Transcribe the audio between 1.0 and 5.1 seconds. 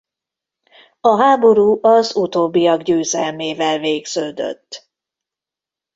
A háború az utóbbiak győzelmével végződött.